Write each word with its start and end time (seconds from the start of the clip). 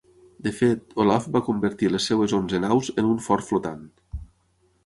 De 0.45 0.53
fet, 0.59 0.95
Olaf 1.03 1.27
va 1.35 1.41
convertir 1.51 1.91
les 1.97 2.09
seves 2.13 2.35
onze 2.39 2.63
naus 2.67 2.93
en 3.03 3.13
un 3.13 3.23
fort 3.27 3.49
flotant. 3.51 3.89